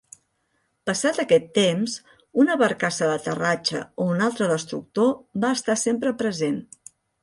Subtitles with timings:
[0.89, 1.99] Passat aquest temps,
[2.45, 6.63] una barcassa d'aterratge o un altre destructor va estar sempre present.